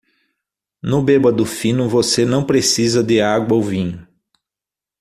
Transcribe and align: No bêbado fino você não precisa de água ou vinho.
No 0.81 0.99
bêbado 1.03 1.45
fino 1.45 1.87
você 1.87 2.25
não 2.25 2.43
precisa 2.43 3.03
de 3.03 3.21
água 3.21 3.55
ou 3.55 3.61
vinho. 3.63 4.07